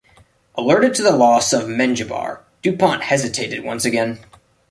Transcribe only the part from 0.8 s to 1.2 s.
to the